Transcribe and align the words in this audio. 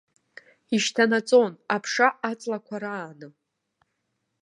Ишьҭанаҵон 0.75 1.53
аԥша 1.75 2.07
аҵлақәа 2.29 2.77
рааны. 2.83 3.27